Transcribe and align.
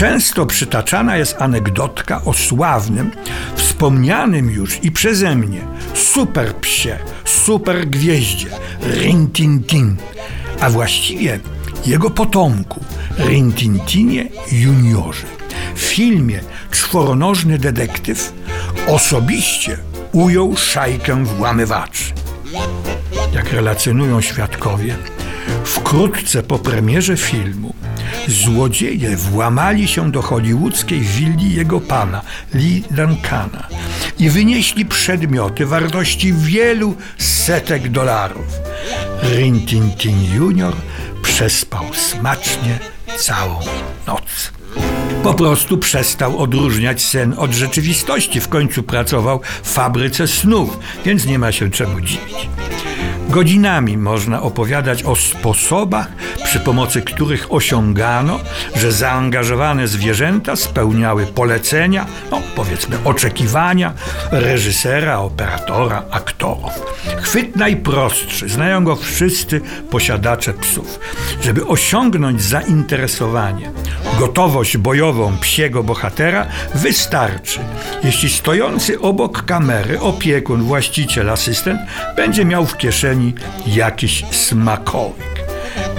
Często 0.00 0.46
przytaczana 0.46 1.16
jest 1.16 1.42
anegdotka 1.42 2.24
o 2.24 2.32
sławnym, 2.32 3.10
wspomnianym 3.56 4.50
już 4.50 4.84
i 4.84 4.90
przeze 4.90 5.36
mnie 5.36 5.60
super 5.94 6.56
psie, 6.56 6.98
super 7.24 7.86
gwieździe 7.86 8.46
Rintintin, 8.82 9.96
a 10.60 10.70
właściwie 10.70 11.40
jego 11.86 12.10
potomku 12.10 12.84
Rintintinie 13.18 14.28
juniorze. 14.52 15.26
W 15.74 15.80
filmie 15.80 16.40
Czworonożny 16.70 17.58
detektyw 17.58 18.32
osobiście 18.86 19.76
ujął 20.12 20.56
szajkę 20.56 21.24
włamywaczy. 21.24 22.04
Jak 23.34 23.52
relacjonują 23.52 24.20
świadkowie, 24.20 24.96
wkrótce 25.64 26.42
po 26.42 26.58
premierze 26.58 27.16
filmu 27.16 27.74
złodzieje 28.28 29.16
włamali 29.16 29.88
się 29.88 30.12
do 30.12 30.22
hollywoodzkiej 30.22 31.00
willi 31.00 31.54
jego 31.54 31.80
pana, 31.80 32.22
Lee 32.54 32.82
Duncana, 32.90 33.68
i 34.18 34.30
wynieśli 34.30 34.86
przedmioty 34.86 35.66
wartości 35.66 36.32
wielu 36.32 36.96
setek 37.18 37.88
dolarów. 37.88 38.60
Rintintin 39.22 40.34
Junior 40.34 40.74
przespał 41.22 41.84
smacznie 41.94 42.78
całą 43.18 43.60
noc. 44.06 44.52
Po 45.22 45.34
prostu 45.34 45.78
przestał 45.78 46.38
odróżniać 46.38 47.02
sen 47.02 47.34
od 47.36 47.52
rzeczywistości. 47.52 48.40
W 48.40 48.48
końcu 48.48 48.82
pracował 48.82 49.40
w 49.62 49.70
fabryce 49.70 50.28
snów, 50.28 50.78
więc 51.04 51.26
nie 51.26 51.38
ma 51.38 51.52
się 51.52 51.70
czemu 51.70 52.00
dziwić. 52.00 52.48
Godzinami 53.30 53.96
można 53.96 54.42
opowiadać 54.42 55.02
o 55.02 55.16
sposobach, 55.16 56.08
przy 56.44 56.60
pomocy 56.60 57.02
których 57.02 57.52
osiągano, 57.52 58.40
że 58.76 58.92
zaangażowane 58.92 59.88
zwierzęta 59.88 60.56
spełniały 60.56 61.26
polecenia, 61.26 62.06
no 62.30 62.42
powiedzmy 62.56 62.96
oczekiwania 63.04 63.92
reżysera, 64.30 65.18
operatora, 65.18 66.02
aktorów. 66.10 66.72
Chwyt 67.22 67.56
najprostszy, 67.56 68.48
znają 68.48 68.84
go 68.84 68.96
wszyscy 68.96 69.60
posiadacze 69.90 70.52
psów. 70.52 71.00
Żeby 71.42 71.66
osiągnąć 71.66 72.42
zainteresowanie, 72.42 73.70
gotowość 74.18 74.76
bojową 74.76 75.38
psiego 75.38 75.82
bohatera, 75.82 76.46
wystarczy, 76.74 77.60
jeśli 78.04 78.28
stojący 78.28 79.00
obok 79.00 79.44
kamery 79.44 80.00
opiekun, 80.00 80.62
właściciel, 80.62 81.30
asystent 81.30 81.80
będzie 82.16 82.44
miał 82.44 82.66
w 82.66 82.76
kieszeni 82.76 83.34
jakiś 83.66 84.24
smakołyk. 84.30 85.40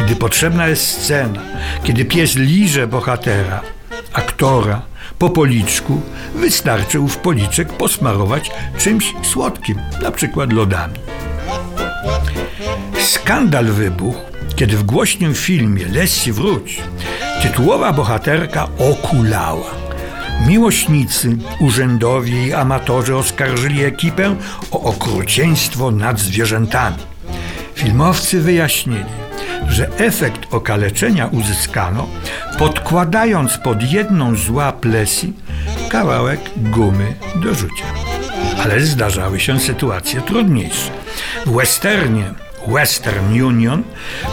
Gdy 0.05 0.15
potrzebna 0.15 0.67
jest 0.67 0.87
scena, 0.87 1.41
kiedy 1.83 2.05
pies 2.05 2.35
liże 2.35 2.87
bohatera, 2.87 3.61
aktora, 4.13 4.81
po 5.19 5.29
policzku, 5.29 6.01
wystarczy 6.35 6.99
ów 6.99 7.17
policzek 7.17 7.73
posmarować 7.73 8.51
czymś 8.77 9.13
słodkim, 9.23 9.77
na 10.01 10.11
przykład 10.11 10.53
lodami. 10.53 10.93
Skandal 12.99 13.65
wybuchł, 13.65 14.19
kiedy 14.55 14.77
w 14.77 14.83
głośnym 14.83 15.35
filmie 15.35 15.85
Lessie 15.85 16.33
wróć 16.33 16.81
tytułowa 17.41 17.93
bohaterka 17.93 18.67
okulała. 18.77 19.80
Miłośnicy, 20.47 21.37
urzędowi 21.59 22.33
i 22.33 22.53
amatorzy 22.53 23.15
oskarżyli 23.15 23.83
ekipę 23.83 24.35
o 24.71 24.81
okrucieństwo 24.81 25.91
nad 25.91 26.19
zwierzętami. 26.19 26.97
Filmowcy 27.75 28.41
wyjaśnili, 28.41 29.05
że 29.67 29.89
efekt 29.97 30.53
okaleczenia 30.53 31.27
uzyskano 31.27 32.07
podkładając 32.59 33.57
pod 33.57 33.91
jedną 33.91 34.35
z 34.35 34.49
łap 34.49 34.85
Leslie 34.85 35.33
kawałek 35.89 36.39
gumy 36.57 37.15
do 37.35 37.55
rzucia. 37.55 37.85
Ale 38.63 38.81
zdarzały 38.81 39.39
się 39.39 39.59
sytuacje 39.59 40.21
trudniejsze. 40.21 40.91
W 41.45 41.55
westernie 41.55 42.33
Western 42.67 43.41
Union 43.41 43.83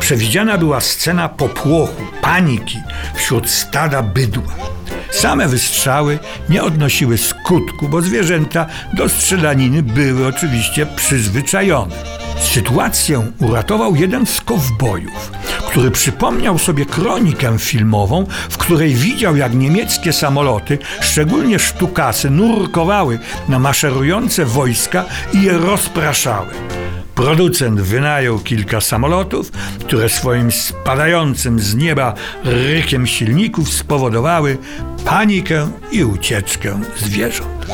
przewidziana 0.00 0.58
była 0.58 0.80
scena 0.80 1.28
popłochu, 1.28 2.02
paniki 2.22 2.78
wśród 3.14 3.50
stada 3.50 4.02
bydła. 4.02 4.77
Same 5.10 5.48
wystrzały 5.48 6.18
nie 6.48 6.62
odnosiły 6.62 7.18
skutku, 7.18 7.88
bo 7.88 8.02
zwierzęta 8.02 8.66
do 8.92 9.08
strzelaniny 9.08 9.82
były 9.82 10.26
oczywiście 10.26 10.86
przyzwyczajone. 10.96 11.94
Sytuację 12.40 13.30
uratował 13.40 13.96
jeden 13.96 14.26
z 14.26 14.40
kowbojów, 14.40 15.32
który 15.66 15.90
przypomniał 15.90 16.58
sobie 16.58 16.86
kronikę 16.86 17.58
filmową, 17.58 18.26
w 18.50 18.58
której 18.58 18.94
widział, 18.94 19.36
jak 19.36 19.54
niemieckie 19.54 20.12
samoloty, 20.12 20.78
szczególnie 21.00 21.58
sztukasy, 21.58 22.30
nurkowały 22.30 23.18
na 23.48 23.58
maszerujące 23.58 24.44
wojska 24.44 25.04
i 25.32 25.42
je 25.42 25.52
rozpraszały. 25.52 26.77
Producent 27.18 27.80
wynajął 27.80 28.38
kilka 28.38 28.80
samolotów, 28.80 29.52
które 29.80 30.08
swoim 30.08 30.52
spadającym 30.52 31.60
z 31.60 31.74
nieba 31.74 32.14
rykiem 32.44 33.06
silników 33.06 33.72
spowodowały 33.72 34.58
panikę 35.04 35.70
i 35.92 36.04
ucieczkę 36.04 36.80
zwierząt. 36.96 37.66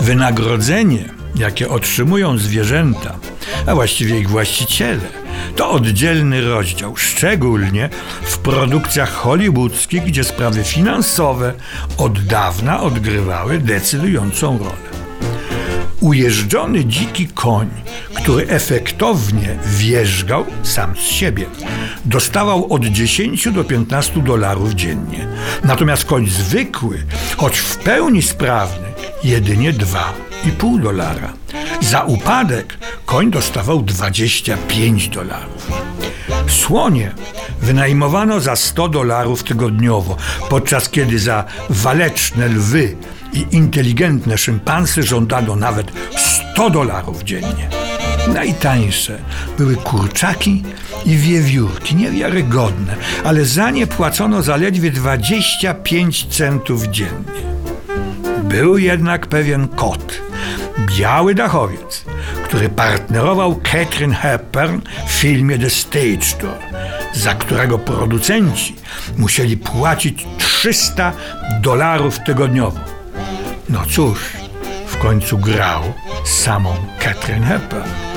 Wynagrodzenie, 0.00 1.08
jakie 1.36 1.68
otrzymują 1.68 2.38
zwierzęta, 2.38 3.16
a 3.66 3.74
właściwie 3.74 4.18
ich 4.18 4.28
właściciele, 4.28 5.08
to 5.56 5.70
oddzielny 5.70 6.48
rozdział, 6.48 6.96
szczególnie 6.96 7.88
w 8.22 8.38
produkcjach 8.38 9.12
hollywoodzkich, 9.12 10.02
gdzie 10.02 10.24
sprawy 10.24 10.64
finansowe 10.64 11.52
od 11.96 12.24
dawna 12.24 12.80
odgrywały 12.80 13.58
decydującą 13.58 14.58
rolę. 14.58 14.93
Ujeżdżony 16.04 16.84
dziki 16.84 17.28
koń, 17.28 17.70
który 18.14 18.48
efektownie 18.48 19.58
wierzgał 19.66 20.44
sam 20.62 20.96
z 20.96 21.00
siebie, 21.00 21.46
dostawał 22.04 22.72
od 22.72 22.84
10 22.84 23.48
do 23.52 23.64
15 23.64 24.22
dolarów 24.22 24.72
dziennie. 24.72 25.28
Natomiast 25.62 26.04
koń 26.04 26.26
zwykły, 26.28 27.02
choć 27.36 27.58
w 27.58 27.76
pełni 27.76 28.22
sprawny, 28.22 28.86
jedynie 29.24 29.72
2,5 29.72 30.82
dolara. 30.82 31.32
Za 31.80 32.02
upadek 32.02 32.78
koń 33.06 33.30
dostawał 33.30 33.82
25 33.82 35.08
dolarów. 35.08 35.70
Słonie 36.46 37.12
wynajmowano 37.64 38.40
za 38.40 38.56
100 38.56 38.88
dolarów 38.88 39.42
tygodniowo, 39.42 40.16
podczas 40.50 40.88
kiedy 40.88 41.18
za 41.18 41.44
waleczne 41.70 42.48
lwy 42.48 42.96
i 43.32 43.46
inteligentne 43.50 44.38
szympansy 44.38 45.02
żądano 45.02 45.56
nawet 45.56 45.92
100 46.52 46.70
dolarów 46.70 47.22
dziennie. 47.22 47.68
Najtańsze 48.34 49.18
były 49.58 49.76
kurczaki 49.76 50.62
i 51.06 51.16
wiewiórki, 51.16 51.96
niewiarygodne, 51.96 52.96
ale 53.24 53.44
za 53.44 53.70
nie 53.70 53.86
płacono 53.86 54.42
zaledwie 54.42 54.90
25 54.90 56.26
centów 56.26 56.86
dziennie. 56.86 57.44
Był 58.42 58.78
jednak 58.78 59.26
pewien 59.26 59.68
kot, 59.68 60.20
biały 60.96 61.34
dachowiec, 61.34 62.04
który 62.44 62.68
partnerował 62.68 63.60
Catherine 63.62 64.14
Hepburn 64.14 64.80
w 65.06 65.10
filmie 65.10 65.58
The 65.58 65.70
Stage 65.70 66.40
Door, 66.40 66.58
za 67.12 67.34
którego 67.34 67.78
producenci 67.78 68.76
musieli 69.16 69.56
płacić 69.56 70.26
300 70.38 71.12
dolarów 71.60 72.18
tygodniowo. 72.26 72.80
No 73.68 73.82
cóż, 73.90 74.18
w 74.86 74.96
końcu 74.96 75.38
grał 75.38 75.82
samą 76.24 76.74
Catherine 76.98 77.46
Hepburn. 77.46 78.13